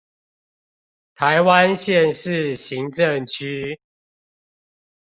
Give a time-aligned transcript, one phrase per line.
[1.13, 3.79] 臺灣縣市行政區